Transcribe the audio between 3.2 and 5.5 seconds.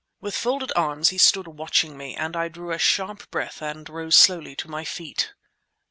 breath and rose slowly to my feet.